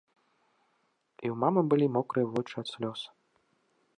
[1.25, 2.99] І ў мамы былі мокрыя вочы ад слёз.